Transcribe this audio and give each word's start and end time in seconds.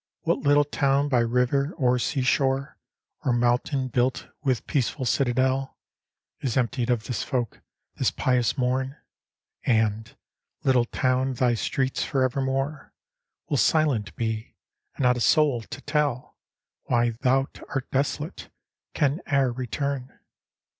What 0.21 0.39
little 0.39 0.63
town 0.65 1.09
by 1.09 1.19
river 1.19 1.75
or 1.77 1.99
seashore. 1.99 2.75
Or 3.23 3.31
mountain 3.31 3.87
built 3.87 4.29
with 4.43 4.65
peaceful 4.65 5.05
citadel, 5.05 5.77
Is 6.39 6.57
emptied 6.57 6.89
of 6.89 7.03
this 7.05 7.21
folk, 7.21 7.61
this 7.97 8.09
pious 8.09 8.57
mom? 8.57 8.95
And, 9.63 10.15
Uttle 10.65 10.89
town, 10.91 11.35
thy 11.35 11.53
streets 11.53 12.03
for 12.03 12.23
evermore 12.23 12.95
Will 13.47 13.57
silent 13.57 14.15
be; 14.15 14.55
and 14.95 15.03
not 15.03 15.17
a 15.17 15.21
soul 15.21 15.61
to 15.61 15.81
tell 15.81 16.35
Why 16.85 17.11
thou 17.21 17.47
art 17.69 17.91
desolate, 17.91 18.49
can 18.95 19.21
e'er 19.31 19.51
return. 19.51 20.19